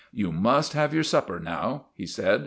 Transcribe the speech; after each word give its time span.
"You 0.25 0.31
must 0.31 0.73
have 0.73 0.95
your 0.95 1.03
supper 1.03 1.39
now," 1.39 1.85
he 1.93 2.07
said. 2.07 2.39